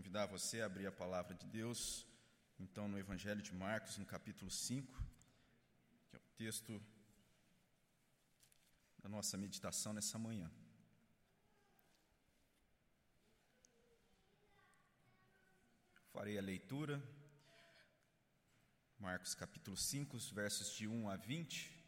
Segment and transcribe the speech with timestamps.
[0.00, 2.06] convidar você a abrir a palavra de Deus,
[2.58, 4.98] então, no Evangelho de Marcos, no capítulo 5,
[6.08, 6.82] que é o texto
[8.98, 10.50] da nossa meditação nessa manhã.
[16.14, 16.96] Farei a leitura,
[18.98, 21.78] Marcos capítulo 5, versos de 1 a 20.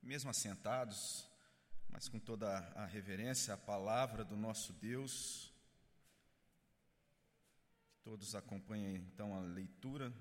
[0.00, 1.28] Mesmo assentados,
[1.94, 5.54] mas com toda a reverência à palavra do nosso Deus,
[8.02, 10.12] todos acompanhem então a leitura,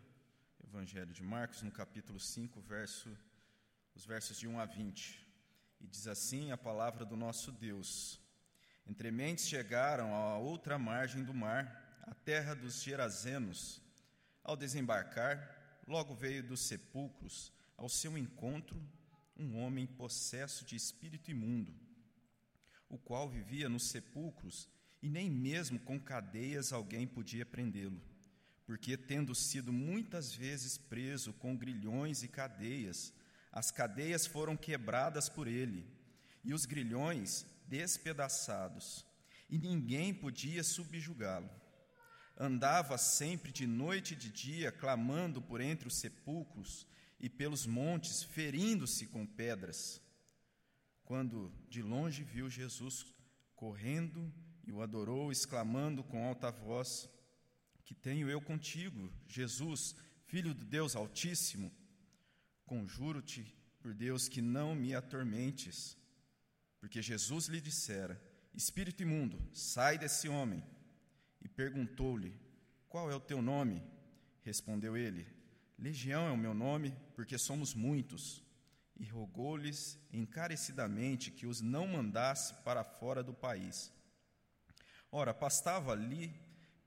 [0.64, 3.10] Evangelho de Marcos, no capítulo 5, verso,
[3.96, 5.28] os versos de 1 a 20.
[5.82, 8.22] E diz assim a palavra do nosso Deus:
[8.86, 13.82] Entre mentes chegaram à outra margem do mar, a terra dos Gerazenos.
[14.44, 18.80] Ao desembarcar, logo veio dos sepulcros ao seu encontro
[19.38, 21.74] um homem possesso de espírito imundo,
[22.90, 24.70] o qual vivia nos sepulcros
[25.02, 28.02] e nem mesmo com cadeias alguém podia prendê-lo,
[28.66, 33.14] porque, tendo sido muitas vezes preso com grilhões e cadeias,
[33.52, 35.86] as cadeias foram quebradas por ele
[36.44, 39.06] e os grilhões despedaçados,
[39.50, 41.50] e ninguém podia subjugá-lo.
[42.38, 46.88] Andava sempre de noite e de dia, clamando por entre os sepulcros
[47.24, 50.02] e pelos montes, ferindo-se com pedras.
[51.06, 53.06] Quando de longe viu Jesus
[53.56, 54.30] correndo
[54.68, 57.10] e o adorou, exclamando com alta voz:
[57.86, 61.72] Que tenho eu contigo, Jesus, filho do Deus Altíssimo?
[62.66, 65.98] Conjuro-te por Deus que não me atormentes.
[66.82, 68.22] Porque Jesus lhe dissera:
[68.54, 70.62] Espírito imundo, sai desse homem.
[71.42, 72.38] E perguntou-lhe:
[72.90, 73.82] Qual é o teu nome?
[74.42, 75.26] Respondeu ele:
[75.84, 78.42] Legião é o meu nome, porque somos muitos.
[78.98, 83.92] E rogou-lhes encarecidamente que os não mandasse para fora do país.
[85.12, 86.34] Ora, pastava ali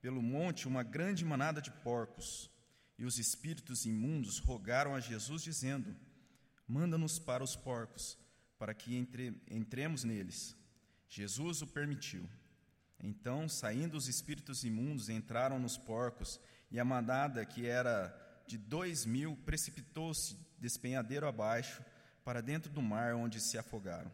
[0.01, 2.51] pelo monte uma grande manada de porcos,
[2.99, 5.95] e os espíritos imundos rogaram a Jesus, dizendo:
[6.67, 8.17] Manda-nos para os porcos,
[8.59, 10.57] para que entre, entremos neles.
[11.07, 12.27] Jesus o permitiu.
[12.99, 16.41] Então, saindo os espíritos imundos, entraram nos porcos,
[16.71, 21.83] e a manada, que era de dois mil precipitou-se despenhadeiro abaixo
[22.25, 24.11] para dentro do mar, onde se afogaram.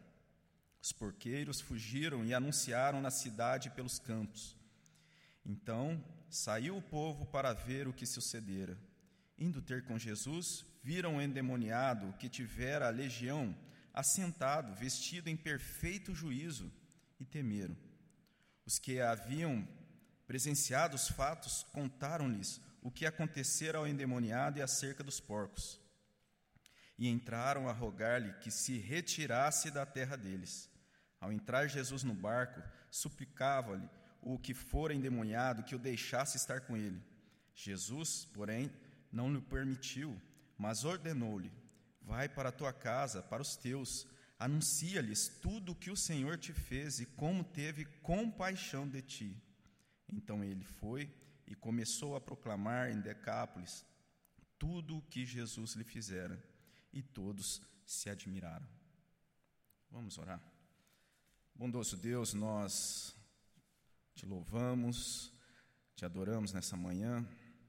[0.81, 4.55] Os porqueiros fugiram e anunciaram na cidade pelos campos.
[5.45, 8.77] Então saiu o povo para ver o que sucedera.
[9.37, 13.55] Indo ter com Jesus, viram o endemoniado que tivera a legião
[13.93, 16.71] assentado, vestido em perfeito juízo,
[17.19, 17.77] e temeram.
[18.65, 19.67] Os que haviam
[20.25, 25.79] presenciado os fatos contaram-lhes o que acontecera ao endemoniado e acerca dos porcos.
[26.99, 30.69] E entraram a rogar-lhe que se retirasse da terra deles.
[31.19, 32.61] Ao entrar Jesus no barco,
[32.91, 33.89] suplicava-lhe
[34.21, 37.01] o que fora endemoniado que o deixasse estar com ele.
[37.55, 38.69] Jesus, porém,
[39.11, 40.21] não lhe permitiu,
[40.57, 41.51] mas ordenou-lhe:
[42.01, 44.05] Vai para a tua casa, para os teus,
[44.37, 49.41] anuncia-lhes tudo o que o Senhor te fez e como teve compaixão de ti.
[50.09, 51.09] Então ele foi
[51.47, 53.85] e começou a proclamar em Decápolis
[54.57, 56.41] tudo o que Jesus lhe fizera,
[56.91, 58.65] e todos se admiraram.
[59.91, 60.41] Vamos orar.
[61.53, 63.15] Bondoso Deus, nós
[64.15, 65.33] te louvamos,
[65.95, 67.27] te adoramos nessa manhã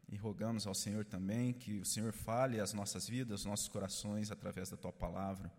[0.08, 4.30] e rogamos ao Senhor também que o Senhor fale as nossas vidas, os nossos corações
[4.30, 5.52] através da tua palavra.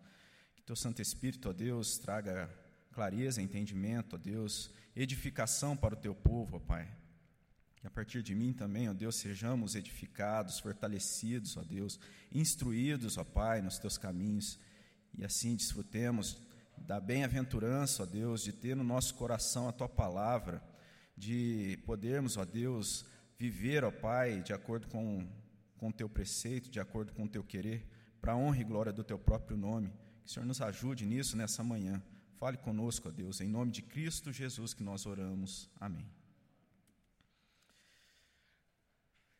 [0.54, 2.48] Que teu Santo Espírito, ó Deus, traga
[2.92, 7.05] clareza, entendimento, ó Deus, edificação para o teu povo, ó Pai
[7.86, 11.98] a partir de mim também, ó Deus, sejamos edificados, fortalecidos, ó Deus,
[12.32, 14.58] instruídos, ó Pai, nos teus caminhos,
[15.16, 16.38] e assim desfrutemos
[16.76, 20.62] da bem-aventurança, ó Deus, de ter no nosso coração a tua palavra,
[21.16, 23.06] de podermos, ó Deus,
[23.38, 25.26] viver, ó Pai, de acordo com
[25.76, 27.86] com teu preceito, de acordo com o teu querer,
[28.20, 29.92] para a honra e glória do teu próprio nome.
[30.22, 32.02] Que o Senhor nos ajude nisso nessa manhã.
[32.38, 35.70] Fale conosco, ó Deus, em nome de Cristo Jesus que nós oramos.
[35.80, 36.06] Amém.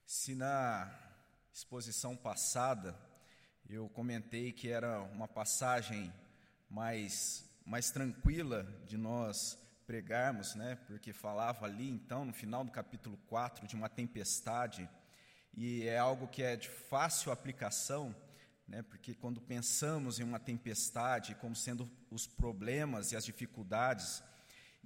[0.06, 0.88] Se na
[1.52, 2.96] exposição passada
[3.68, 6.14] eu comentei que era uma passagem
[6.70, 10.78] mais, mais tranquila de nós pregarmos, né?
[10.86, 14.88] porque falava ali, então, no final do capítulo 4, de uma tempestade,
[15.52, 18.14] e é algo que é de fácil aplicação,
[18.68, 18.82] né?
[18.82, 24.22] porque quando pensamos em uma tempestade como sendo os problemas e as dificuldades,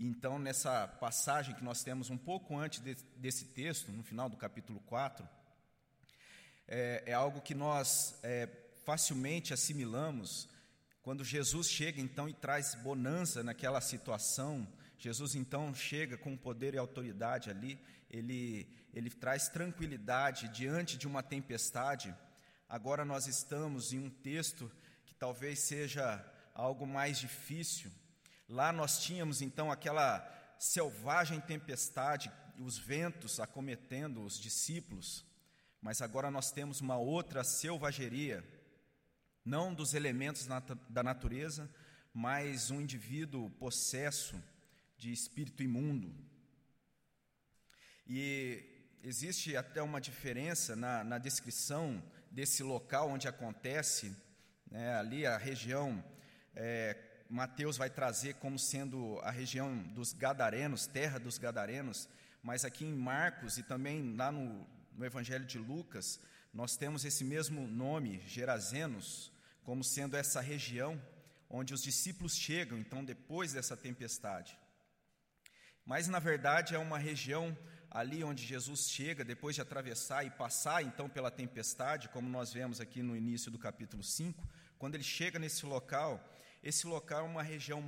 [0.02, 4.36] então, nessa passagem que nós temos um pouco antes de, desse texto, no final do
[4.36, 5.28] capítulo 4,
[6.66, 8.48] é, é algo que nós é,
[8.86, 10.48] facilmente assimilamos
[11.02, 14.66] Quando Jesus chega então e traz bonança naquela situação,
[14.98, 17.78] Jesus então chega com poder e autoridade ali,
[18.10, 22.14] ele, ele traz tranquilidade diante de uma tempestade.
[22.68, 24.70] Agora nós estamos em um texto
[25.04, 26.24] que talvez seja
[26.54, 27.90] algo mais difícil.
[28.50, 35.24] Lá nós tínhamos então aquela selvagem tempestade, os ventos acometendo os discípulos,
[35.80, 38.44] mas agora nós temos uma outra selvageria,
[39.44, 40.48] não dos elementos
[40.88, 41.72] da natureza,
[42.12, 44.42] mas um indivíduo possesso
[44.98, 46.12] de espírito imundo.
[48.04, 48.64] E
[49.04, 54.12] existe até uma diferença na, na descrição desse local onde acontece,
[54.68, 56.04] né, ali a região,
[56.56, 62.08] é, Mateus vai trazer como sendo a região dos Gadarenos, terra dos Gadarenos,
[62.42, 64.66] mas aqui em Marcos e também lá no,
[64.96, 66.18] no Evangelho de Lucas,
[66.52, 69.30] nós temos esse mesmo nome, Gerazenos,
[69.62, 71.00] como sendo essa região
[71.48, 74.58] onde os discípulos chegam, então, depois dessa tempestade.
[75.86, 77.56] Mas, na verdade, é uma região
[77.88, 82.80] ali onde Jesus chega, depois de atravessar e passar então pela tempestade, como nós vemos
[82.80, 84.48] aqui no início do capítulo 5,
[84.78, 86.20] quando ele chega nesse local,
[86.62, 87.80] esse local é uma região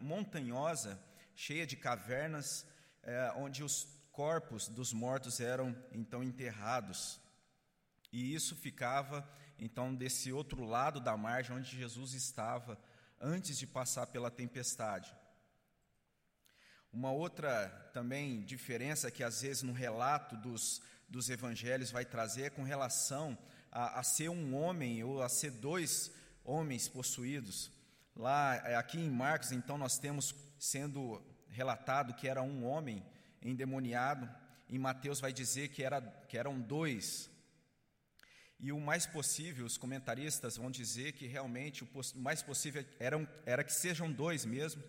[0.00, 0.98] montanhosa,
[1.34, 2.66] cheia de cavernas,
[3.02, 7.20] é, onde os corpos dos mortos eram então enterrados.
[8.10, 9.28] E isso ficava
[9.58, 12.78] então desse outro lado da margem onde Jesus estava
[13.20, 15.14] antes de passar pela tempestade.
[16.90, 22.50] Uma outra também diferença que às vezes no relato dos, dos evangelhos vai trazer é
[22.50, 23.36] com relação
[23.70, 26.10] a, a ser um homem ou a ser dois
[26.42, 27.70] homens possuídos.
[28.18, 33.00] Lá, é, aqui em Marcos, então, nós temos sendo relatado que era um homem
[33.40, 34.28] endemoniado,
[34.68, 37.30] em Mateus vai dizer que, era, que eram dois.
[38.58, 43.62] E o mais possível, os comentaristas vão dizer que realmente o mais possível era, era
[43.62, 44.82] que sejam dois mesmo,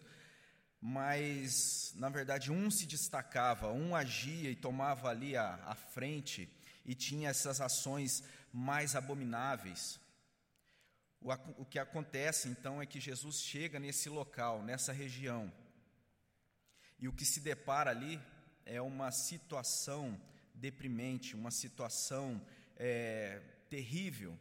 [0.82, 6.52] mas na verdade um se destacava, um agia e tomava ali a, a frente
[6.84, 10.00] e tinha essas ações mais abomináveis.
[11.22, 15.52] O, que acontece então é que Jesus chega nesse local, nessa região,
[16.98, 18.20] e o que se depara ali
[18.66, 20.20] é uma situação
[20.54, 22.42] deprimente, uma situação
[22.76, 24.38] é, terrível.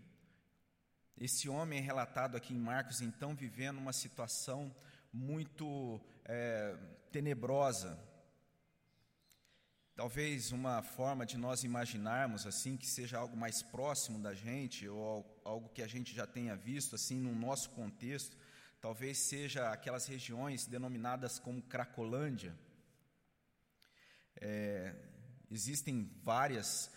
[1.17, 4.75] Esse homem é relatado aqui em Marcos, então, vivendo uma situação
[5.13, 6.77] muito é,
[7.11, 7.99] tenebrosa.
[9.95, 15.25] Talvez uma forma de nós imaginarmos assim que seja algo mais próximo da gente ou
[15.49, 18.37] algo que a gente já tenha visto assim no nosso contexto,
[18.81, 22.55] talvez seja aquelas regiões denominadas como Cracolândia.
[24.41, 24.95] É,
[25.51, 26.91] existem várias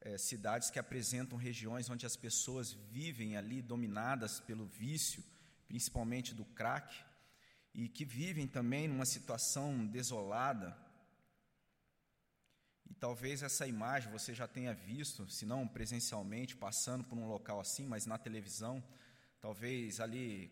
[0.00, 5.22] é, cidades que apresentam regiões onde as pessoas vivem ali dominadas pelo vício,
[5.66, 6.94] principalmente do crack
[7.74, 10.76] e que vivem também numa situação desolada.
[12.90, 17.60] E talvez essa imagem você já tenha visto, se não presencialmente, passando por um local
[17.60, 18.82] assim, mas na televisão.
[19.40, 20.50] Talvez ali,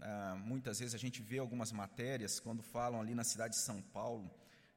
[0.00, 3.80] ah, muitas vezes a gente vê algumas matérias quando falam ali na cidade de São
[3.80, 4.30] Paulo,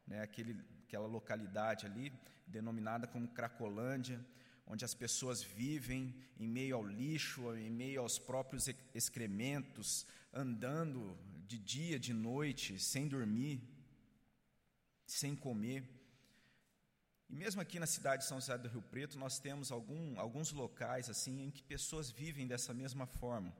[0.07, 2.11] né, aquele, aquela localidade ali,
[2.47, 4.23] denominada como Cracolândia,
[4.65, 11.57] onde as pessoas vivem em meio ao lixo, em meio aos próprios excrementos, andando de
[11.57, 13.61] dia, de noite, sem dormir,
[15.05, 15.83] sem comer.
[17.31, 20.51] E mesmo aqui na cidade de São José do Rio Preto, nós temos algum, alguns
[20.51, 23.55] locais assim em que pessoas vivem dessa mesma forma.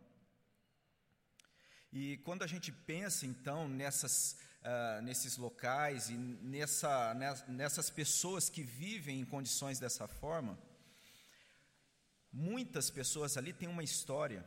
[1.89, 7.13] E quando a gente pensa então nessas, uh, nesses locais e nessa,
[7.47, 10.59] nessas pessoas que vivem em condições dessa forma,
[12.29, 14.45] muitas pessoas ali têm uma história,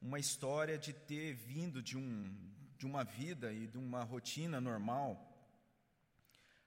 [0.00, 2.34] uma história de ter vindo de um,
[2.78, 5.33] de uma vida e de uma rotina normal,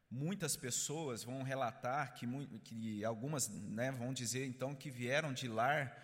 [0.10, 2.26] muitas pessoas vão relatar que,
[2.60, 5.96] que algumas né, vão dizer então que vieram de lar,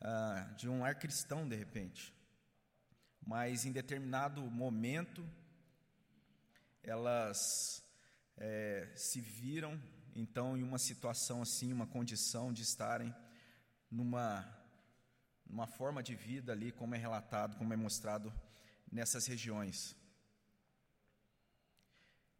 [0.00, 2.14] ah, de um lar cristão de repente,
[3.26, 5.28] mas em determinado momento
[6.82, 7.82] elas
[8.36, 9.80] é, se viram
[10.14, 13.14] então em uma situação assim, uma condição de estarem
[13.90, 14.46] numa,
[15.46, 18.32] numa forma de vida ali, como é relatado, como é mostrado
[18.90, 19.96] nessas regiões.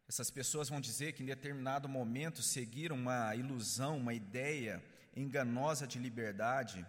[0.09, 4.83] Essas pessoas vão dizer que em determinado momento seguiram uma ilusão, uma ideia
[5.15, 6.83] enganosa de liberdade,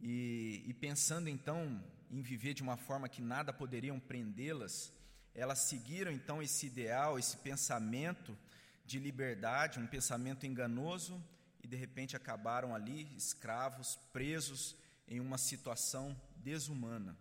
[0.00, 4.92] e, e pensando então em viver de uma forma que nada poderiam prendê-las,
[5.34, 8.38] elas seguiram então esse ideal, esse pensamento
[8.84, 11.20] de liberdade, um pensamento enganoso,
[11.60, 14.76] e de repente acabaram ali escravos, presos
[15.08, 17.18] em uma situação desumana.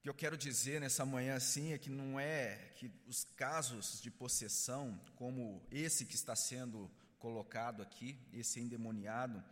[0.00, 4.00] O que eu quero dizer nessa manhã assim é que não é que os casos
[4.00, 9.44] de possessão, como esse que está sendo colocado aqui, esse endemoniado,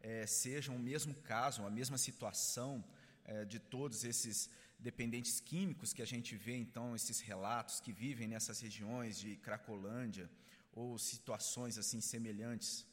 [0.00, 2.84] é, sejam o mesmo caso, a mesma situação
[3.24, 4.48] é, de todos esses
[4.78, 10.30] dependentes químicos que a gente vê, então, esses relatos que vivem nessas regiões de Cracolândia
[10.72, 12.86] ou situações assim semelhantes.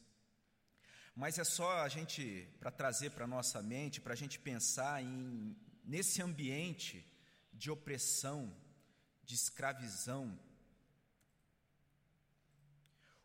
[1.14, 5.00] Mas é só a gente, para trazer para a nossa mente, para a gente pensar
[5.00, 7.06] em, nesse ambiente
[7.52, 8.54] de opressão,
[9.22, 10.38] de escravização,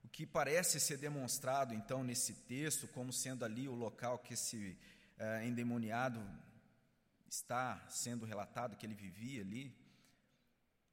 [0.04, 4.78] o que parece ser demonstrado, então, nesse texto, como sendo ali o local que esse
[5.18, 6.20] eh, endemoniado
[7.28, 9.76] está sendo relatado, que ele vivia ali,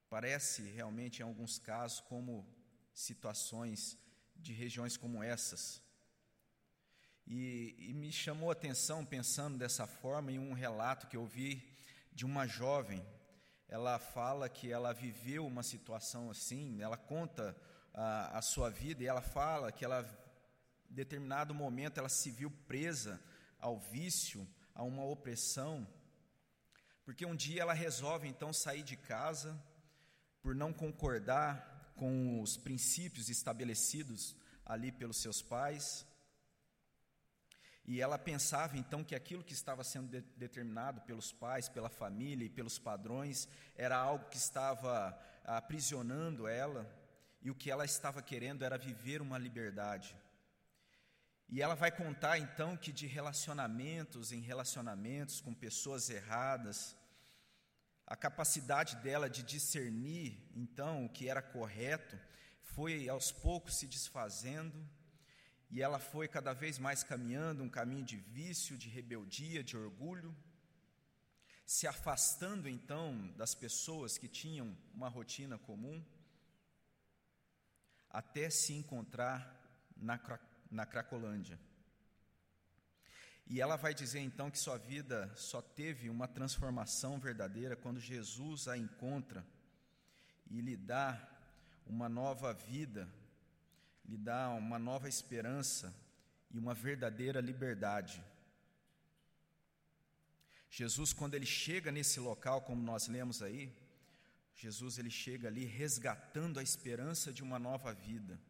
[0.08, 2.46] parece realmente, em alguns casos, como
[2.92, 3.99] situações
[4.35, 5.82] de regiões como essas.
[7.26, 11.76] E, e, me chamou a atenção, pensando dessa forma, em um relato que eu vi
[12.12, 13.04] de uma jovem.
[13.68, 17.56] Ela fala que ela viveu uma situação assim, ela conta
[17.92, 20.09] a, a sua vida e ela fala que ela,
[20.88, 23.21] em determinado momento, ela se viu presa
[23.59, 25.85] ao vício, a uma opressão,
[27.04, 29.61] porque um dia ela resolve então sair de casa
[30.40, 36.06] por não concordar com os princípios estabelecidos ali pelos seus pais
[37.87, 42.45] e ela pensava então que aquilo que estava sendo de determinado pelos pais, pela família
[42.45, 46.85] e pelos padrões era algo que estava aprisionando ela,
[47.40, 50.16] e o que ela estava querendo era viver uma liberdade.
[51.49, 56.97] E ela vai contar então que de relacionamentos em relacionamentos com pessoas erradas,
[58.05, 62.19] a capacidade dela de discernir então o que era correto
[62.62, 64.76] foi aos poucos se desfazendo
[65.70, 70.35] e ela foi cada vez mais caminhando um caminho de vício, de rebeldia, de orgulho,
[71.64, 76.04] se afastando então das pessoas que tinham uma rotina comum,
[78.08, 79.54] até se encontrar
[79.96, 80.20] na,
[80.70, 81.58] na Cracolândia.
[83.49, 88.66] E ela vai dizer então que sua vida só teve uma transformação verdadeira quando Jesus
[88.68, 89.46] a encontra
[90.50, 91.28] e lhe dá
[91.87, 93.08] uma nova vida
[94.08, 95.94] lhe dá uma nova esperança
[96.50, 98.22] e uma verdadeira liberdade.
[100.70, 103.72] Jesus, quando ele chega nesse local, como nós lemos aí,
[104.54, 108.40] Jesus ele chega ali resgatando a esperança de uma nova vida.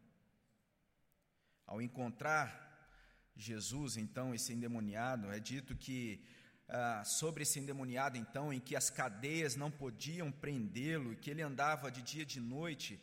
[1.66, 2.64] Ao encontrar
[3.36, 6.24] Jesus, então, esse endemoniado, é dito que
[6.68, 11.42] ah, sobre esse endemoniado, então, em que as cadeias não podiam prendê-lo, e que ele
[11.42, 13.00] andava de dia e de noite,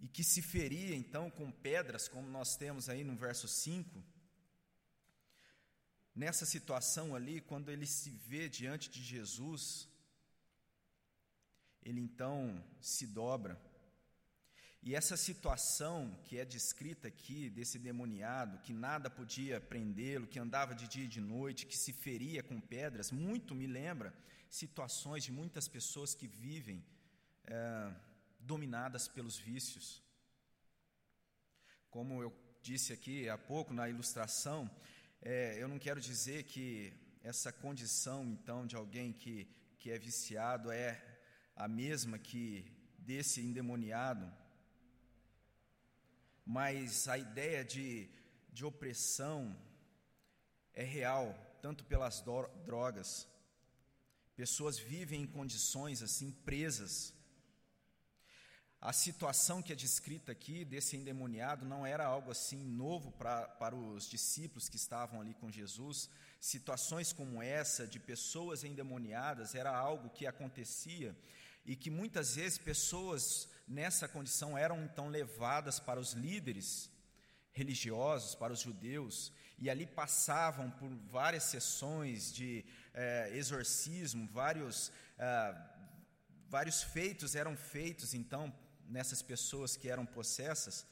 [0.00, 4.02] e que se feria então com pedras, como nós temos aí no verso 5,
[6.14, 9.88] nessa situação ali, quando ele se vê diante de Jesus,
[11.82, 13.60] ele então se dobra.
[14.82, 20.74] E essa situação que é descrita aqui, desse demoniado, que nada podia prendê-lo, que andava
[20.74, 24.14] de dia e de noite, que se feria com pedras, muito me lembra
[24.48, 26.82] situações de muitas pessoas que vivem.
[27.44, 27.92] É,
[28.40, 30.02] dominadas pelos vícios.
[31.90, 32.32] Como eu
[32.62, 34.70] disse aqui há pouco na ilustração,
[35.20, 36.92] é, eu não quero dizer que
[37.22, 41.02] essa condição, então, de alguém que, que é viciado é
[41.54, 44.32] a mesma que desse endemoniado,
[46.44, 48.08] mas a ideia de,
[48.52, 49.56] de opressão
[50.72, 52.22] é real, tanto pelas
[52.64, 53.28] drogas.
[54.34, 57.14] Pessoas vivem em condições assim, presas
[58.80, 63.76] a situação que é descrita aqui desse endemoniado não era algo assim novo pra, para
[63.76, 66.08] os discípulos que estavam ali com Jesus.
[66.40, 71.14] Situações como essa, de pessoas endemoniadas, era algo que acontecia
[71.66, 76.90] e que muitas vezes pessoas nessa condição eram então levadas para os líderes
[77.52, 85.54] religiosos, para os judeus, e ali passavam por várias sessões de eh, exorcismo, vários, eh,
[86.48, 88.50] vários feitos eram feitos então
[88.90, 90.86] nessas pessoas que eram possessas,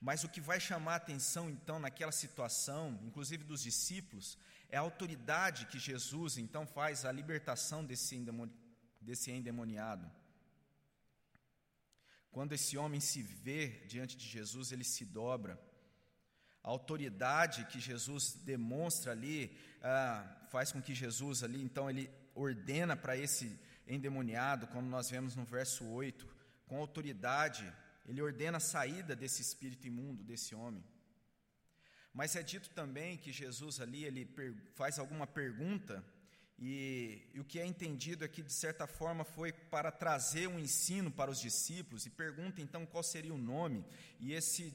[0.00, 4.38] mas o que vai chamar a atenção então naquela situação, inclusive dos discípulos,
[4.70, 8.16] é a autoridade que Jesus então faz a libertação desse,
[9.00, 10.10] desse endemoniado.
[12.30, 15.60] Quando esse homem se vê diante de Jesus, ele se dobra.
[16.62, 22.96] A autoridade que Jesus demonstra ali ah, faz com que Jesus ali, então, ele ordena
[22.96, 26.39] para esse endemoniado, como nós vemos no verso 8,
[26.70, 27.64] com autoridade,
[28.08, 30.84] ele ordena a saída desse espírito imundo, desse homem.
[32.18, 34.22] Mas é dito também que Jesus ali ele
[34.80, 35.94] faz alguma pergunta
[36.62, 40.58] E, e, o que é entendido é que, de certa forma, foi para trazer um
[40.58, 43.82] ensino para os discípulos, e pergunta então qual seria o nome,
[44.18, 44.74] e esse,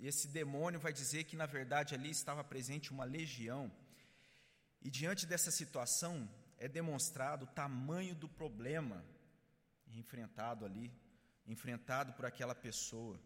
[0.00, 3.64] esse demônio vai dizer que, na verdade, ali estava presente uma legião.
[4.80, 9.04] E diante dessa situação, é demonstrado o tamanho do problema
[9.88, 10.92] enfrentado ali,
[11.46, 13.20] enfrentado por aquela pessoa.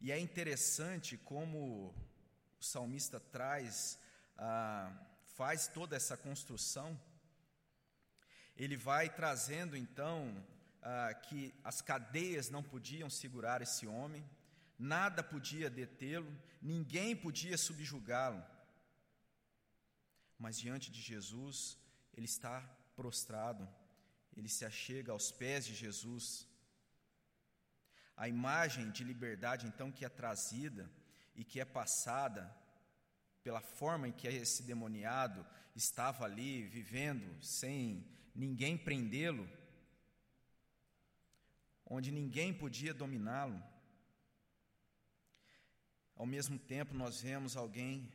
[0.00, 1.94] E é interessante como
[2.60, 3.98] o salmista traz
[4.36, 4.92] ah,
[5.34, 7.00] faz toda essa construção,
[8.56, 10.44] ele vai trazendo então
[10.82, 14.28] ah, que as cadeias não podiam segurar esse homem,
[14.78, 16.30] nada podia detê-lo,
[16.62, 18.44] ninguém podia subjugá-lo.
[20.38, 21.76] Mas diante de Jesus,
[22.14, 22.60] ele está
[22.94, 23.68] prostrado,
[24.38, 26.46] ele se achega aos pés de Jesus.
[28.16, 30.88] A imagem de liberdade, então, que é trazida
[31.34, 32.42] e que é passada
[33.42, 39.48] pela forma em que esse demoniado estava ali vivendo sem ninguém prendê-lo,
[41.84, 43.60] onde ninguém podia dominá-lo.
[46.14, 48.12] Ao mesmo tempo, nós vemos alguém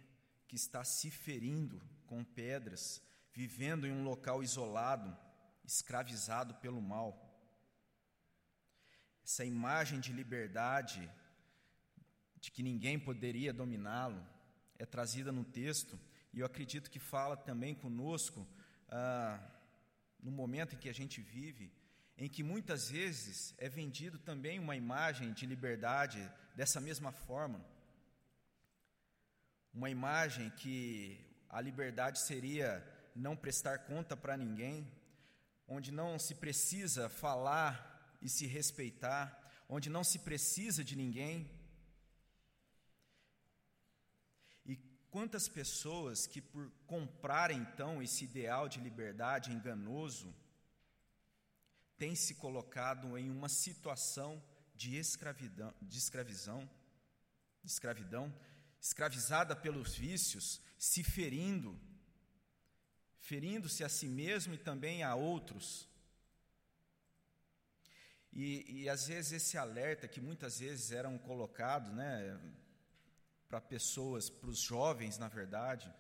[0.48, 3.02] que está se ferindo com pedras,
[3.34, 5.18] vivendo em um local isolado,
[5.64, 7.30] escravizado pelo mal.
[9.24, 11.10] Essa imagem de liberdade,
[12.40, 14.22] de que ninguém poderia dominá-lo,
[14.78, 16.00] é trazida no texto,
[16.34, 18.46] e eu acredito que fala também conosco
[18.90, 19.40] ah,
[20.20, 21.72] no momento em que a gente vive,
[22.18, 26.20] em que muitas vezes é vendido também uma imagem de liberdade
[26.56, 27.64] dessa mesma forma.
[29.74, 32.84] Uma imagem que a liberdade seria
[33.16, 34.88] não prestar conta para ninguém,
[35.68, 41.50] onde não se precisa falar e se respeitar, onde não se precisa de ninguém,
[45.14, 50.34] Quantas pessoas que, por comprarem então esse ideal de liberdade enganoso,
[52.00, 54.44] têm se colocado em uma situação
[54.74, 56.68] de escravidão, de escravidão,
[57.64, 58.34] de escravidão,
[58.82, 61.80] escravizada pelos vícios, se ferindo,
[63.24, 65.88] ferindo-se a si mesmo e também a outros.
[68.34, 72.38] E, e às vezes esse alerta que muitas vezes eram colocados, né,
[73.48, 75.94] para pessoas, para os jovens, na verdade,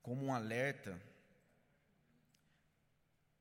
[0.00, 0.98] como um alerta.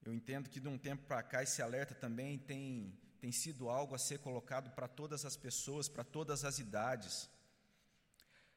[0.03, 3.95] Eu entendo que de um tempo para cá esse alerta também tem, tem sido algo
[3.95, 7.29] a ser colocado para todas as pessoas, para todas as idades.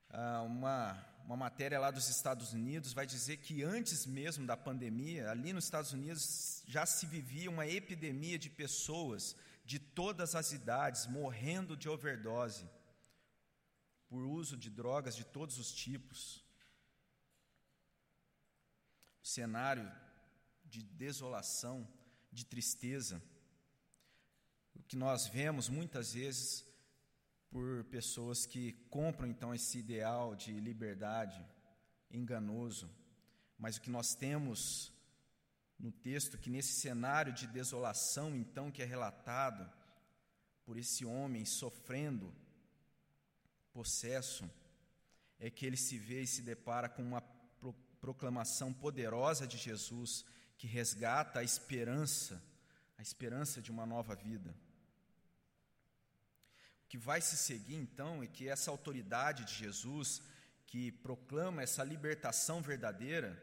[0.09, 5.31] Ah, uma, uma matéria lá dos Estados Unidos vai dizer que antes mesmo da pandemia,
[5.31, 11.07] ali nos Estados Unidos já se vivia uma epidemia de pessoas de todas as idades
[11.07, 12.69] morrendo de overdose
[14.09, 16.45] por uso de drogas de todos os tipos.
[19.23, 19.89] Cenário
[20.65, 21.89] de desolação,
[22.33, 23.23] de tristeza.
[24.75, 26.67] O que nós vemos muitas vezes
[27.51, 31.45] por pessoas que compram então esse ideal de liberdade
[32.11, 32.89] enganoso.
[33.59, 34.93] Mas o que nós temos
[35.79, 39.71] no texto que nesse cenário de desolação então que é relatado
[40.65, 42.33] por esse homem sofrendo
[43.73, 44.49] possesso
[45.39, 47.23] é que ele se vê e se depara com uma
[48.01, 50.25] proclamação poderosa de Jesus
[50.57, 52.43] que resgata a esperança,
[52.97, 54.55] a esperança de uma nova vida.
[56.91, 60.21] Que vai se seguir então é que essa autoridade de Jesus,
[60.67, 63.41] que proclama essa libertação verdadeira,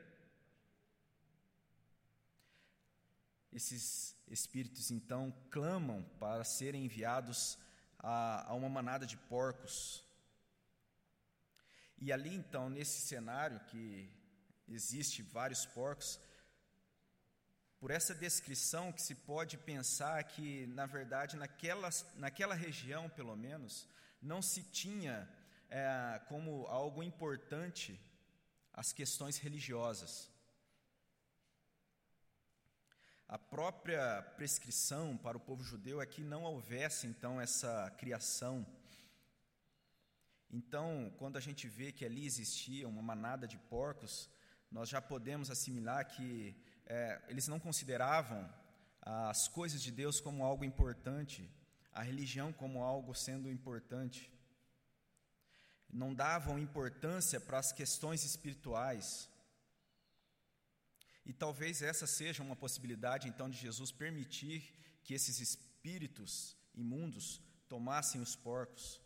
[3.54, 7.58] esses espíritos então clamam para serem enviados
[8.00, 10.04] a, a uma manada de porcos.
[11.98, 14.12] E ali então, nesse cenário que
[14.68, 16.20] existe vários porcos,
[17.80, 23.88] por essa descrição que se pode pensar que, na verdade, naquela, naquela região, pelo menos,
[24.22, 25.30] não se tinha
[25.70, 28.00] é, como algo importante
[28.74, 30.30] as questões religiosas.
[33.28, 38.66] A própria prescrição para o povo judeu é que não houvesse, então, essa criação
[40.50, 44.30] então, quando a gente vê que ali existia uma manada de porcos,
[44.72, 46.56] nós já podemos assimilar que
[46.88, 48.50] é, eles não consideravam
[49.02, 51.50] as coisas de Deus como algo importante,
[51.93, 54.32] a religião como algo sendo importante.
[55.89, 59.30] Não davam importância para as questões espirituais.
[61.26, 64.73] E talvez essa seja uma possibilidade, então, de Jesus permitir
[65.04, 69.02] que esses espíritos imundos tomassem os porcos.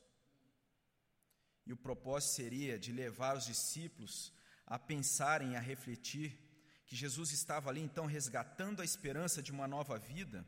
[1.66, 4.34] E o propósito seria de levar os discípulos
[4.66, 6.51] a pensarem, a refletir
[6.92, 10.46] que Jesus estava ali então resgatando a esperança de uma nova vida,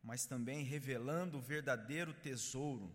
[0.00, 2.94] mas também revelando o verdadeiro tesouro.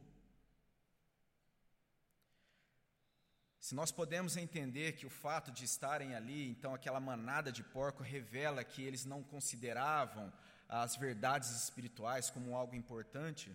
[3.59, 8.03] Se nós podemos entender que o fato de estarem ali, então aquela manada de porco
[8.03, 10.31] revela que eles não consideravam
[10.69, 13.53] as verdades espirituais como algo importante,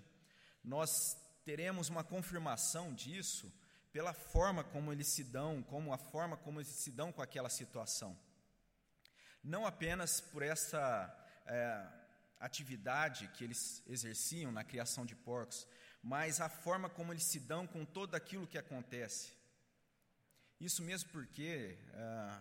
[0.62, 3.50] nós teremos uma confirmação disso
[3.90, 7.48] pela forma como eles se dão, como a forma como eles se dão com aquela
[7.48, 8.14] situação.
[9.42, 11.12] Não apenas por essa
[11.46, 11.86] é,
[12.38, 15.66] atividade que eles exerciam na criação de porcos,
[16.02, 19.32] mas a forma como eles se dão com todo aquilo que acontece.
[20.60, 22.40] Isso mesmo porque é,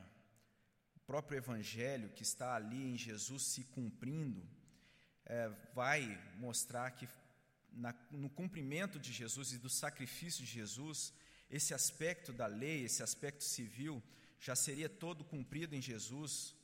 [0.95, 4.47] o próprio Evangelho que está ali em Jesus se cumprindo
[5.25, 7.07] é, vai mostrar que
[7.71, 11.13] na, no cumprimento de Jesus e do sacrifício de Jesus,
[11.49, 14.03] esse aspecto da lei, esse aspecto civil,
[14.39, 16.55] já seria todo cumprido em Jesus.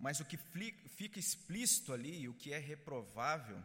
[0.00, 0.38] Mas o que
[0.88, 3.62] fica explícito ali, o que é reprovável,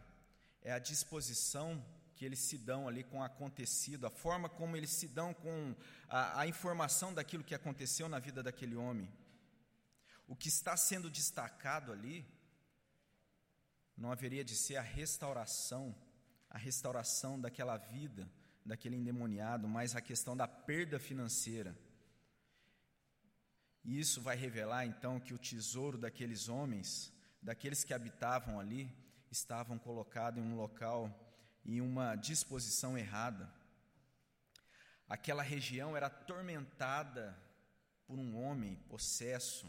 [0.60, 1.82] é a disposição
[2.14, 5.74] que eles se dão ali com o acontecido, a forma como eles se dão com
[6.08, 9.10] a, a informação daquilo que aconteceu na vida daquele homem.
[10.28, 12.26] O que está sendo destacado ali
[13.96, 15.96] não haveria de ser a restauração,
[16.50, 18.30] a restauração daquela vida,
[18.64, 21.74] daquele endemoniado, mas a questão da perda financeira.
[23.86, 28.94] E isso vai revelar então que o tesouro daqueles homens, daqueles que habitavam ali,
[29.30, 31.00] estavam colocados em um local,
[31.64, 33.50] em uma disposição errada.
[35.08, 37.34] Aquela região era atormentada
[38.06, 39.66] por um homem possesso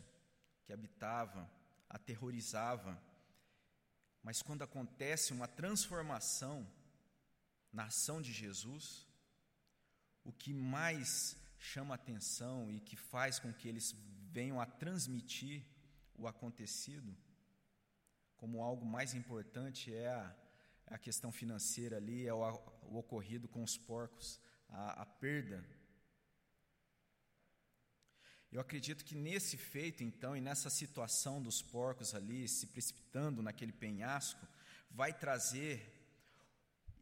[0.65, 1.49] que habitava,
[1.87, 2.99] aterrorizava
[4.27, 6.69] mas quando acontece uma transformação
[7.71, 9.07] na ação de Jesus,
[10.21, 13.95] o que mais chama atenção e que faz com que eles
[14.31, 15.63] venham a transmitir
[16.15, 17.15] o acontecido
[18.37, 20.35] como algo mais importante é a,
[20.85, 22.41] é a questão financeira ali, é o,
[22.83, 24.39] o ocorrido com os porcos,
[24.69, 25.63] a, a perda.
[28.51, 33.73] Eu acredito que nesse feito, então, e nessa situação dos porcos ali se precipitando naquele
[33.73, 34.47] penhasco,
[34.89, 35.93] vai trazer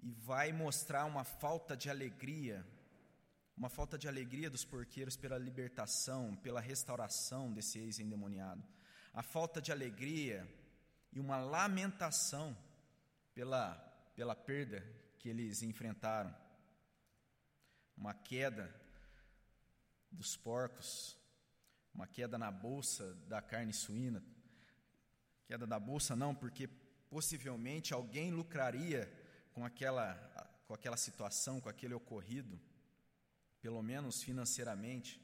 [0.02, 2.66] e vai mostrar uma falta de alegria,
[3.58, 8.64] uma falta de alegria dos porqueiros pela libertação, pela restauração desse ex-endemoniado.
[9.14, 10.48] A falta de alegria
[11.14, 12.56] e uma lamentação
[13.34, 13.76] pela,
[14.16, 14.86] pela perda
[15.20, 16.36] que eles enfrentaram.
[17.96, 18.74] Uma queda
[20.12, 21.18] dos porcos,
[21.94, 24.22] uma queda na bolsa da carne suína.
[25.46, 26.68] Queda da bolsa não, porque
[27.10, 29.10] possivelmente alguém lucraria
[29.54, 30.14] com aquela,
[30.68, 32.60] com aquela situação, com aquele ocorrido,
[33.66, 35.20] pelo menos financeiramente.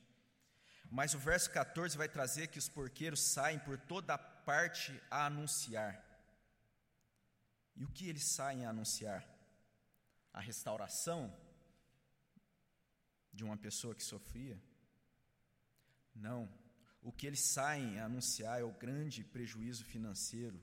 [0.89, 5.93] Mas o verso 14 vai trazer que os porqueiros saem por toda parte a anunciar.
[7.75, 9.21] E o que eles saem a anunciar?
[10.33, 11.21] A restauração
[13.31, 14.59] de uma pessoa que sofria?
[16.15, 16.51] Não.
[17.03, 20.59] O que eles saem a anunciar é o grande prejuízo financeiro.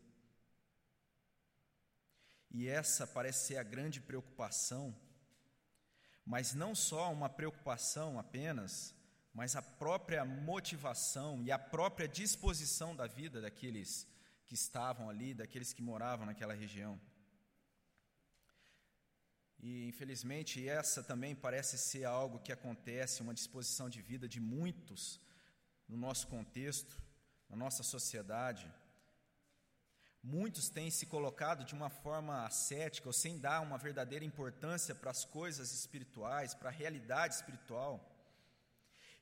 [2.50, 4.84] E essa parece ser a grande preocupação,
[6.28, 8.94] mas não só uma preocupação apenas,
[9.32, 14.06] mas a própria motivação e a própria disposição da vida daqueles
[14.44, 17.00] que estavam ali, daqueles que moravam naquela região.
[19.58, 25.18] E infelizmente essa também parece ser algo que acontece, uma disposição de vida de muitos
[25.88, 27.02] no nosso contexto,
[27.48, 28.70] na nossa sociedade.
[30.22, 35.10] Muitos têm se colocado de uma forma ascética ou sem dar uma verdadeira importância para
[35.10, 38.14] as coisas espirituais, para a realidade espiritual.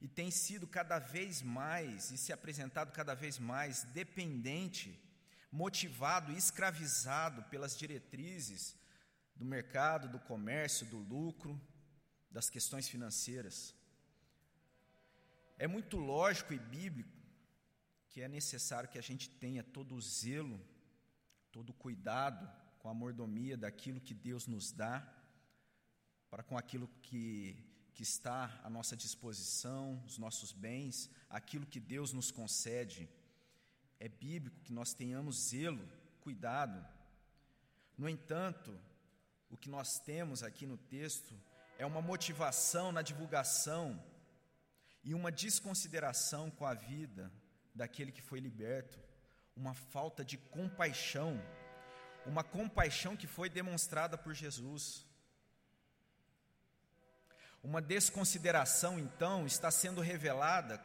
[0.00, 4.98] E tem sido cada vez mais e se apresentado cada vez mais dependente,
[5.50, 8.76] motivado, escravizado pelas diretrizes
[9.34, 11.60] do mercado, do comércio, do lucro,
[12.30, 13.74] das questões financeiras.
[15.58, 17.16] É muito lógico e bíblico
[18.10, 20.58] que é necessário que a gente tenha todo o zelo,
[21.56, 22.46] todo o cuidado
[22.78, 25.10] com a mordomia daquilo que Deus nos dá,
[26.28, 27.56] para com aquilo que,
[27.94, 33.08] que está à nossa disposição, os nossos bens, aquilo que Deus nos concede.
[33.98, 35.82] É bíblico que nós tenhamos zelo,
[36.20, 36.86] cuidado.
[37.96, 38.78] No entanto,
[39.48, 41.34] o que nós temos aqui no texto
[41.78, 43.98] é uma motivação na divulgação
[45.02, 47.32] e uma desconsideração com a vida
[47.74, 49.05] daquele que foi liberto,
[49.56, 51.40] uma falta de compaixão,
[52.26, 55.06] uma compaixão que foi demonstrada por Jesus.
[57.62, 60.78] Uma desconsideração, então, está sendo revelada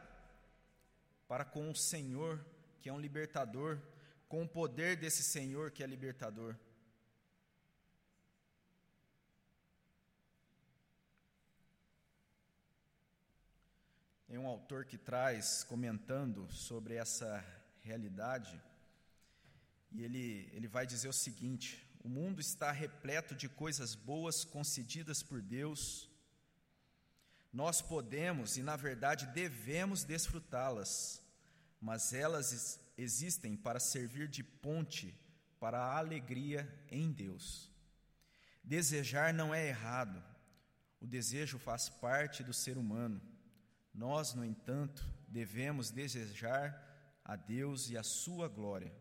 [1.28, 2.44] para com o Senhor,
[2.80, 3.78] que é um libertador,
[4.26, 6.56] com o poder desse Senhor que é libertador.
[14.26, 17.44] Tem um autor que traz, comentando sobre essa
[17.82, 18.60] realidade,
[19.90, 25.22] e ele, ele vai dizer o seguinte: o mundo está repleto de coisas boas concedidas
[25.22, 26.10] por Deus.
[27.52, 31.22] Nós podemos e, na verdade, devemos desfrutá-las,
[31.80, 35.14] mas elas existem para servir de ponte
[35.60, 37.70] para a alegria em Deus.
[38.64, 40.22] Desejar não é errado,
[41.00, 43.20] o desejo faz parte do ser humano.
[43.92, 46.91] Nós, no entanto, devemos desejar
[47.24, 48.92] a Deus e a sua glória.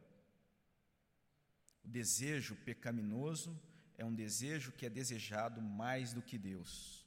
[1.84, 3.60] O desejo pecaminoso
[3.98, 7.06] é um desejo que é desejado mais do que Deus.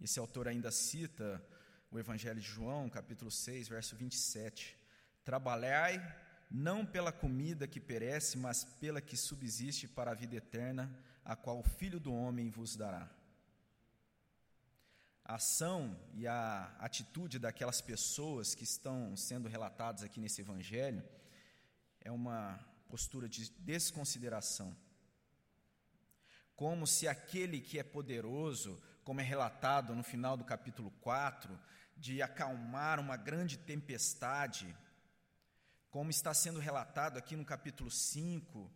[0.00, 1.44] Esse autor ainda cita
[1.90, 4.78] o Evangelho de João, capítulo 6, verso 27.
[5.24, 6.00] Trabalhai
[6.50, 10.90] não pela comida que perece, mas pela que subsiste para a vida eterna,
[11.24, 13.08] a qual o Filho do Homem vos dará.
[15.30, 21.04] A ação e a atitude daquelas pessoas que estão sendo relatadas aqui nesse Evangelho
[22.00, 24.76] é uma postura de desconsideração.
[26.56, 31.56] Como se aquele que é poderoso, como é relatado no final do capítulo 4,
[31.96, 34.76] de acalmar uma grande tempestade,
[35.90, 38.68] como está sendo relatado aqui no capítulo 5,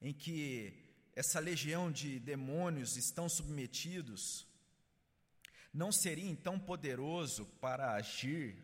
[0.00, 4.46] em que essa legião de demônios estão submetidos,
[5.72, 8.56] não seria então poderoso para agir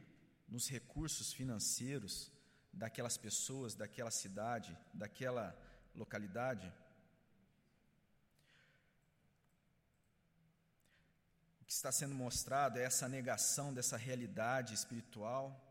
[0.46, 2.30] nos recursos financeiros
[2.72, 5.56] daquelas pessoas, daquela cidade, daquela
[5.94, 6.70] localidade?
[11.60, 15.64] O que está sendo mostrado é essa negação dessa realidade espiritual,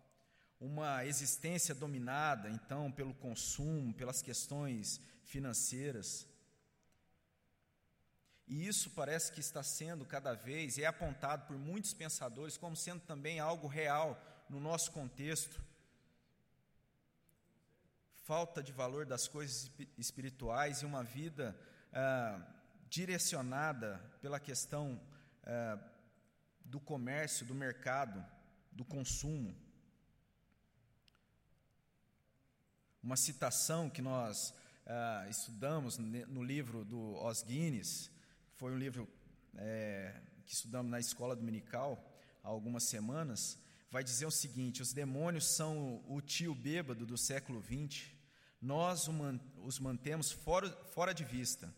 [0.59, 6.27] uma existência dominada então pelo consumo, pelas questões financeiras.
[8.47, 13.01] E isso parece que está sendo cada vez, é apontado por muitos pensadores como sendo
[13.01, 14.17] também algo real
[14.49, 15.61] no nosso contexto
[18.27, 21.57] falta de valor das coisas espirituais e uma vida
[21.93, 22.41] ah,
[22.89, 24.99] direcionada pela questão
[25.45, 25.79] ah,
[26.59, 28.21] do comércio, do mercado,
[28.69, 29.55] do consumo.
[33.01, 34.53] Uma citação que nós
[34.85, 38.11] ah, estudamos no livro do Os Guinness,
[38.57, 39.07] foi um livro
[39.55, 42.03] é, que estudamos na escola dominical
[42.43, 43.57] há algumas semanas,
[43.89, 48.17] vai dizer o seguinte: os demônios são o tio bêbado do século XX
[48.61, 49.07] nós
[49.63, 51.73] os mantemos fora, fora de vista.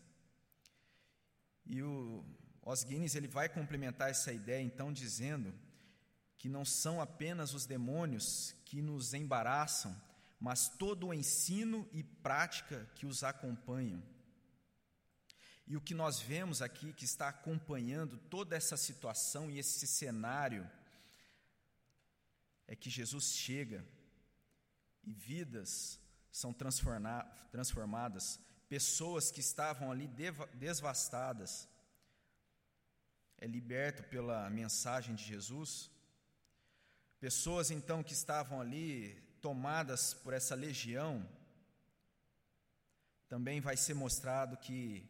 [1.66, 2.24] E o
[2.62, 5.52] Os Guinness ele vai complementar essa ideia então dizendo
[6.38, 9.94] que não são apenas os demônios que nos embaraçam,
[10.38, 14.02] mas todo o ensino e prática que os acompanham.
[15.70, 20.68] E o que nós vemos aqui que está acompanhando toda essa situação e esse cenário
[22.66, 23.86] é que Jesus chega
[25.04, 26.00] e vidas
[26.32, 30.08] são transformadas, pessoas que estavam ali
[30.54, 31.68] devastadas,
[33.38, 35.88] é liberto pela mensagem de Jesus.
[37.20, 41.24] Pessoas então que estavam ali tomadas por essa legião,
[43.28, 45.08] também vai ser mostrado que,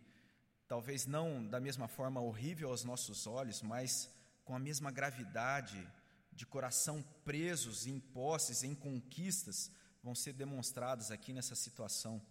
[0.70, 4.08] talvez não da mesma forma horrível aos nossos olhos, mas
[4.44, 5.84] com a mesma gravidade,
[6.30, 9.68] de coração presos em posses, em conquistas,
[10.00, 12.24] vão ser demonstrados aqui nessa situação.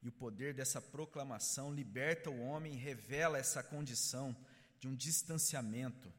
[0.00, 4.34] E o poder dessa proclamação liberta o homem revela essa condição
[4.80, 6.10] de um distanciamento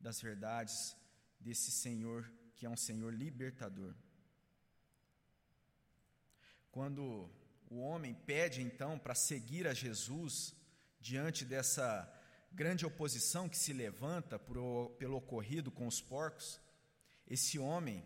[0.00, 0.96] das verdades
[1.38, 3.94] desse Senhor, que é um Senhor libertador.
[6.72, 7.30] Quando
[7.68, 10.54] o homem pede então para seguir a Jesus,
[11.00, 12.12] diante dessa
[12.52, 16.60] grande oposição que se levanta por, pelo ocorrido com os porcos,
[17.26, 18.04] esse homem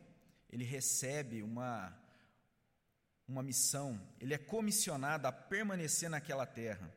[0.48, 1.96] ele recebe uma,
[3.28, 6.92] uma missão, ele é comissionado a permanecer naquela terra.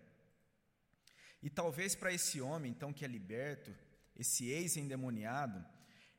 [1.41, 3.75] E talvez para esse homem, então, que é liberto,
[4.15, 5.63] esse ex-endemoniado,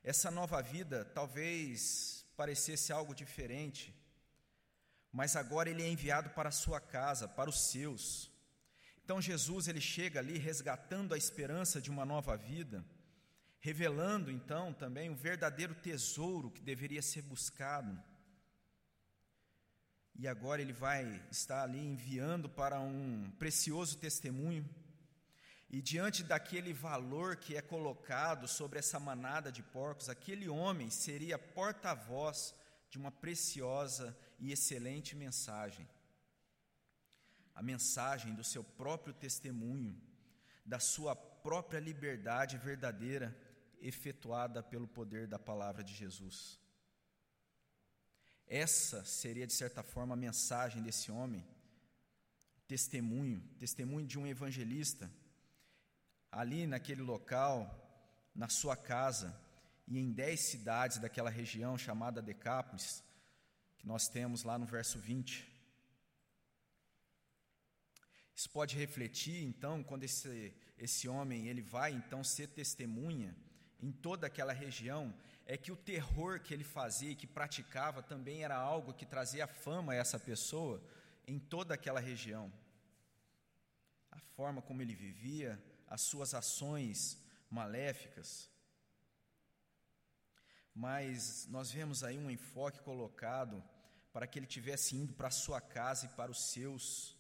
[0.03, 3.95] essa nova vida talvez parecesse algo diferente,
[5.15, 8.31] mas agora ele é enviado para a sua casa, para os seus.
[9.03, 12.85] Então Jesus ele chega ali resgatando a esperança de uma nova vida
[13.65, 17.99] revelando então também o verdadeiro tesouro que deveria ser buscado.
[20.15, 24.69] E agora ele vai estar ali enviando para um precioso testemunho.
[25.71, 31.39] E diante daquele valor que é colocado sobre essa manada de porcos, aquele homem seria
[31.39, 32.55] porta-voz
[32.91, 35.89] de uma preciosa e excelente mensagem.
[37.55, 40.01] A mensagem do seu próprio testemunho,
[40.65, 43.37] da sua própria liberdade verdadeira,
[43.81, 46.59] efetuada pelo poder da palavra de Jesus.
[48.47, 51.47] Essa seria, de certa forma, a mensagem desse homem,
[52.67, 55.11] testemunho, testemunho de um evangelista,
[56.31, 57.81] ali naquele local,
[58.35, 59.39] na sua casa,
[59.87, 63.03] e em dez cidades daquela região chamada Decápolis,
[63.85, 65.47] que nós temos lá no verso 20.
[68.35, 73.37] Isso pode refletir, então, quando esse, esse homem ele vai então ser testemunha
[73.79, 78.43] em toda aquela região, é que o terror que ele fazia e que praticava também
[78.43, 80.83] era algo que trazia fama a essa pessoa
[81.27, 82.51] em toda aquela região.
[84.11, 88.51] A forma como ele vivia, as suas ações maléficas.
[90.75, 93.63] Mas nós vemos aí um enfoque colocado
[94.15, 97.17] para que ele tivesse indo para a sua casa e para os seus.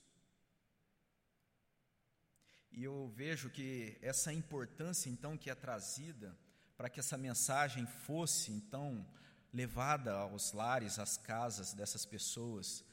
[2.70, 6.38] E eu vejo que essa importância então que é trazida
[6.76, 9.04] para que essa mensagem fosse então
[9.52, 12.84] levada aos lares, às casas dessas pessoas,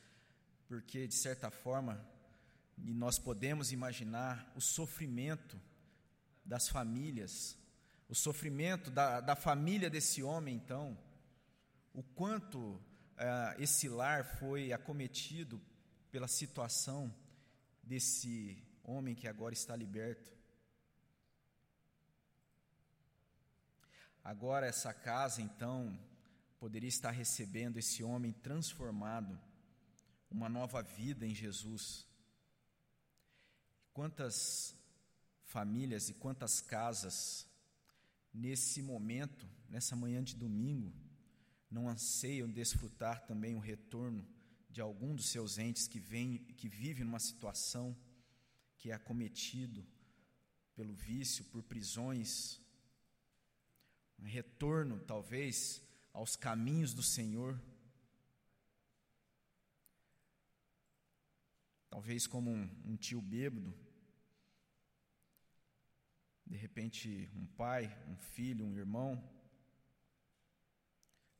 [0.68, 2.04] porque de certa forma
[2.76, 5.62] nós podemos imaginar o sofrimento
[6.44, 7.56] das famílias,
[8.10, 10.98] o sofrimento da, da família desse homem, então,
[11.94, 12.82] o quanto
[13.22, 15.62] eh, esse lar foi acometido
[16.10, 17.14] pela situação
[17.84, 20.32] desse homem que agora está liberto.
[24.24, 26.00] Agora, essa casa, então,
[26.60, 29.40] poderia estar recebendo esse homem transformado,
[30.30, 32.08] uma nova vida em Jesus.
[33.94, 34.76] Quantas
[35.46, 37.48] famílias e quantas casas,
[38.34, 41.11] nesse momento, nessa manhã de domingo,
[41.72, 44.28] não anseiam desfrutar também o retorno
[44.70, 47.98] de algum dos seus entes que, vem, que vive numa situação
[48.78, 49.86] que é acometido
[50.76, 52.60] pelo vício, por prisões,
[54.20, 55.82] um retorno, talvez,
[56.14, 57.60] aos caminhos do Senhor.
[61.90, 63.74] Talvez como um, um tio bêbado,
[66.46, 69.22] de repente um pai, um filho, um irmão.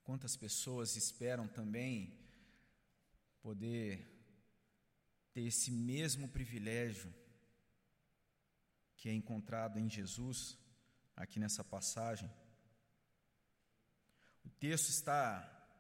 [0.04, 2.18] Quantas pessoas esperam também
[3.42, 4.08] poder
[5.34, 7.14] ter esse mesmo privilégio
[8.98, 10.58] que é encontrado em Jesus,
[11.16, 12.30] aqui nessa passagem.
[14.44, 15.26] O texto está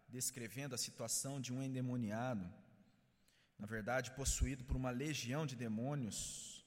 [0.07, 2.51] descrevendo a situação de um endemoniado,
[3.57, 6.65] na verdade, possuído por uma legião de demônios.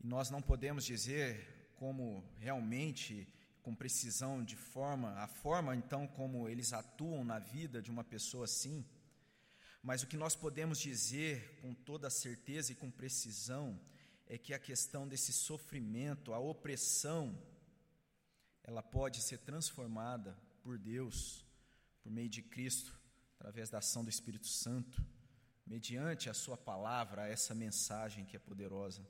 [0.00, 3.28] E nós não podemos dizer como realmente,
[3.68, 8.46] com precisão, de forma, a forma então como eles atuam na vida de uma pessoa
[8.46, 8.82] assim.
[9.82, 13.78] Mas o que nós podemos dizer com toda certeza e com precisão
[14.26, 17.38] é que a questão desse sofrimento, a opressão,
[18.64, 21.44] ela pode ser transformada por Deus,
[22.02, 22.98] por meio de Cristo,
[23.38, 25.04] através da ação do Espírito Santo,
[25.66, 29.06] mediante a Sua palavra, essa mensagem que é poderosa.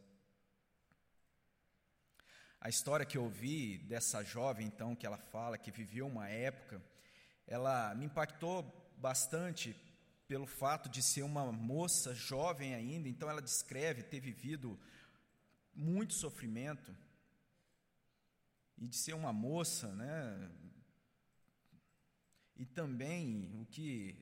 [2.61, 6.83] A história que eu ouvi dessa jovem, então, que ela fala, que viveu uma época,
[7.47, 8.63] ela me impactou
[8.97, 9.77] bastante
[10.27, 14.79] pelo fato de ser uma moça jovem ainda, então ela descreve ter vivido
[15.75, 16.95] muito sofrimento,
[18.77, 20.51] e de ser uma moça, né?
[22.57, 24.17] E também o que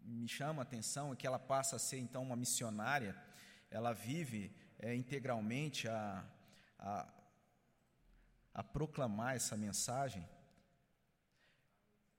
[0.00, 3.16] me chama a atenção é que ela passa a ser então uma missionária,
[3.70, 6.24] ela vive é, integralmente a,
[6.78, 7.12] a,
[8.54, 10.26] a proclamar essa mensagem.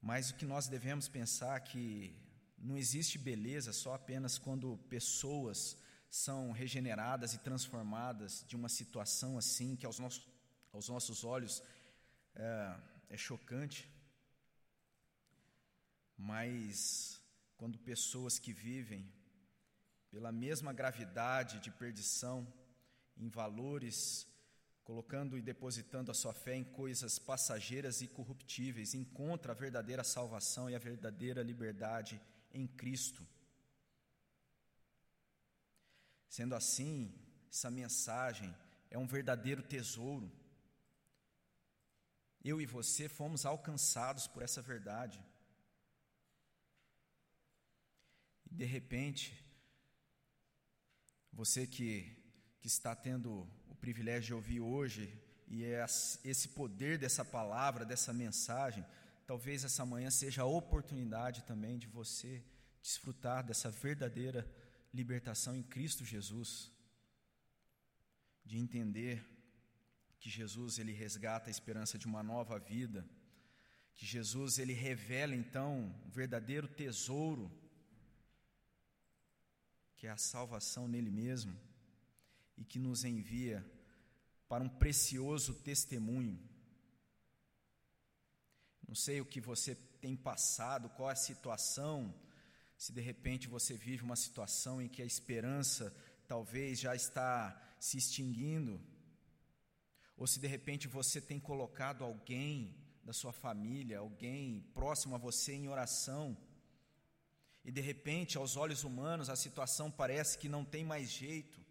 [0.01, 2.15] Mas o que nós devemos pensar é que
[2.57, 5.77] não existe beleza só apenas quando pessoas
[6.09, 10.35] são regeneradas e transformadas de uma situação assim que aos nossos
[10.75, 11.63] aos nossos olhos
[12.35, 12.79] é,
[13.11, 13.89] é chocante,
[16.17, 17.21] mas
[17.55, 19.09] quando pessoas que vivem
[20.11, 22.45] pela mesma gravidade de perdição,
[23.15, 24.27] em valores,
[24.85, 30.69] colocando e depositando a sua fé em coisas passageiras e corruptíveis, encontra a verdadeira salvação
[30.69, 32.21] e a verdadeira liberdade
[32.53, 33.27] em Cristo.
[36.29, 37.13] Sendo assim,
[37.49, 38.55] essa mensagem
[38.89, 40.31] é um verdadeiro tesouro
[42.45, 45.19] eu e você fomos alcançados por essa verdade.
[48.51, 49.43] E de repente,
[51.33, 52.15] você que,
[52.59, 53.49] que está tendo
[53.85, 55.03] privilégio de ouvir hoje,
[55.47, 55.85] e é
[56.23, 58.83] esse poder dessa palavra, dessa mensagem,
[59.27, 62.43] talvez essa manhã seja a oportunidade também de você
[62.81, 64.41] desfrutar dessa verdadeira
[64.91, 66.71] libertação em Cristo Jesus,
[68.43, 69.23] de entender
[70.19, 73.07] que Jesus ele resgata a esperança de uma nova vida,
[73.93, 77.51] que Jesus ele revela então o verdadeiro tesouro
[79.95, 81.55] que é a salvação nele mesmo
[82.57, 83.63] e que nos envia
[84.47, 86.39] para um precioso testemunho.
[88.87, 92.13] Não sei o que você tem passado, qual é a situação,
[92.77, 95.95] se de repente você vive uma situação em que a esperança
[96.27, 98.79] talvez já está se extinguindo,
[100.15, 105.53] ou se de repente você tem colocado alguém da sua família, alguém próximo a você
[105.53, 106.37] em oração,
[107.65, 111.64] e de repente, aos olhos humanos, a situação parece que não tem mais jeito.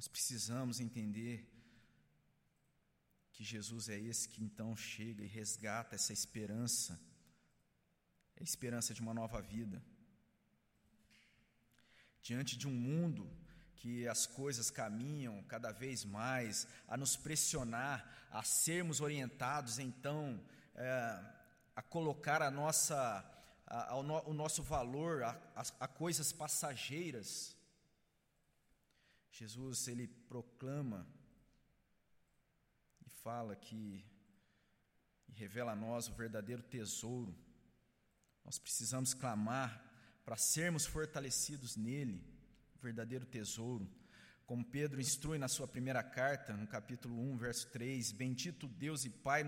[0.00, 1.46] Nós precisamos entender
[3.34, 6.98] que Jesus é esse que então chega e resgata essa esperança,
[8.40, 9.84] a esperança de uma nova vida.
[12.22, 13.30] Diante de um mundo
[13.76, 20.42] que as coisas caminham cada vez mais a nos pressionar, a sermos orientados então
[20.76, 21.24] é,
[21.76, 23.22] a colocar a nossa
[23.66, 27.54] a, no, o nosso valor a, a, a coisas passageiras.
[29.30, 31.06] Jesus ele proclama
[33.04, 34.04] e fala que
[35.28, 37.34] e revela a nós o verdadeiro tesouro.
[38.44, 39.90] Nós precisamos clamar
[40.24, 42.24] para sermos fortalecidos nele,
[42.76, 43.88] o verdadeiro tesouro.
[44.44, 49.10] Como Pedro instrui na sua primeira carta, no capítulo 1, verso 3: Bendito Deus e
[49.10, 49.44] Pai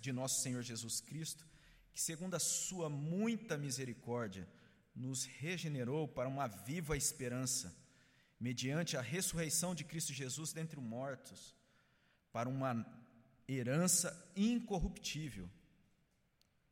[0.00, 1.46] de nosso Senhor Jesus Cristo,
[1.92, 4.48] que, segundo a sua muita misericórdia,
[4.94, 7.76] nos regenerou para uma viva esperança,
[8.38, 11.54] mediante a ressurreição de Cristo Jesus dentre os mortos,
[12.32, 12.86] para uma
[13.48, 15.48] herança incorruptível,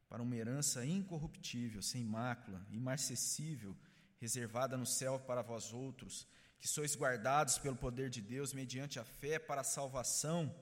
[0.08, 3.76] para uma herança incorruptível, sem mácula, imarcessível,
[4.20, 6.26] reservada no céu para vós outros,
[6.58, 10.54] que sois guardados pelo poder de Deus mediante a fé para a salvação,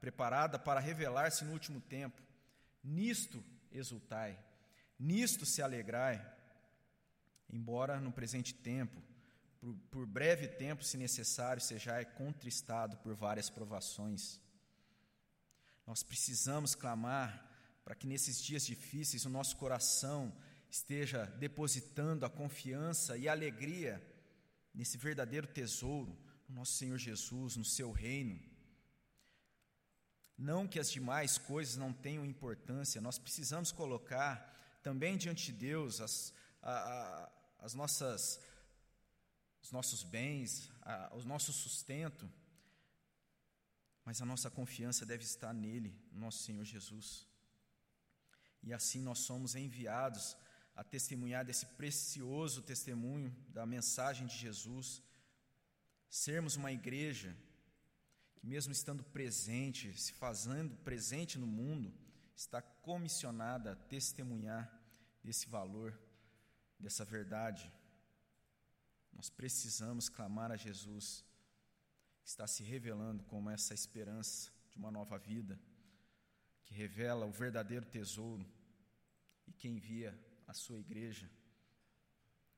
[0.00, 2.20] preparada para revelar-se no último tempo.
[2.82, 4.38] Nisto exultai,
[4.98, 6.24] nisto se alegrai,
[7.48, 9.02] embora no presente tempo,
[9.64, 14.40] por, por breve tempo, se necessário, sejais contristado por várias provações.
[15.86, 17.50] Nós precisamos clamar
[17.84, 20.34] para que nesses dias difíceis o nosso coração
[20.70, 24.02] esteja depositando a confiança e a alegria
[24.74, 28.54] nesse verdadeiro tesouro, no nosso Senhor Jesus, no seu reino
[30.36, 34.52] não que as demais coisas não tenham importância, nós precisamos colocar
[34.82, 38.40] também diante de Deus as, a, a, as nossas,
[39.64, 42.30] os nossos bens, a, o nosso sustento,
[44.04, 47.26] mas a nossa confiança deve estar nele, nosso Senhor Jesus.
[48.62, 50.36] E assim nós somos enviados
[50.76, 55.02] a testemunhar desse precioso testemunho da mensagem de Jesus,
[56.10, 57.34] sermos uma igreja
[58.36, 61.90] que, mesmo estando presente, se fazendo presente no mundo,
[62.36, 64.70] está comissionada a testemunhar
[65.22, 65.98] desse valor,
[66.78, 67.72] dessa verdade.
[69.14, 71.24] Nós precisamos clamar a Jesus,
[72.22, 75.58] que está se revelando como essa esperança de uma nova vida,
[76.64, 78.46] que revela o verdadeiro tesouro
[79.46, 81.30] e que envia a sua igreja,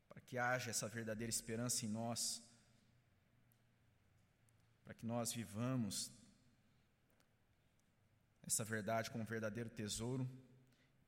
[0.09, 2.43] para que haja essa verdadeira esperança em nós
[4.87, 6.13] para que nós vivamos
[8.47, 10.31] essa verdade como um verdadeiro tesouro,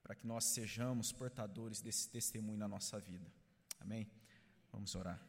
[0.03, 3.33] para que nós sejamos portadores desse testemunho na nossa vida.
[3.79, 4.11] Amém?
[4.73, 5.28] Vamos orar.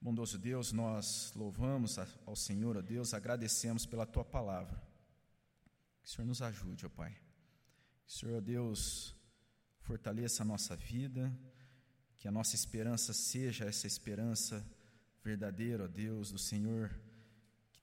[0.00, 4.80] Bondoso Deus, nós louvamos ao Senhor, ó Deus, agradecemos pela tua palavra.
[6.00, 7.12] Que o Senhor nos ajude, ó Pai.
[8.06, 9.14] Que o Senhor, ó Deus,
[9.80, 11.36] fortaleça a nossa vida,
[12.16, 14.64] que a nossa esperança seja essa esperança
[15.24, 16.94] verdadeira, ó Deus, do Senhor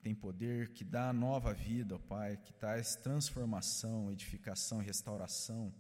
[0.02, 5.74] tem poder, que dá nova vida, ó Pai, que traz transformação, edificação restauração.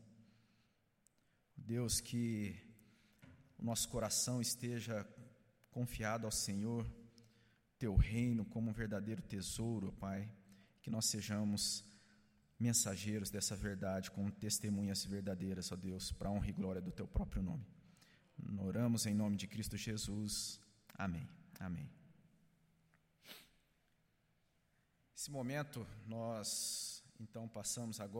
[1.55, 2.55] Deus, que
[3.57, 5.07] o nosso coração esteja
[5.76, 6.89] confiado ao Senhor,
[7.78, 10.32] teu reino como um verdadeiro tesouro, Pai,
[10.82, 11.84] que nós sejamos
[12.57, 17.43] mensageiros dessa verdade, com testemunhas verdadeiras, ó Deus, para honra e glória do teu próprio
[17.43, 17.67] nome.
[18.69, 20.61] Oramos em nome de Cristo Jesus.
[20.93, 21.28] Amém.
[21.59, 21.89] Amém.
[25.13, 28.13] Esse momento nós então passamos agora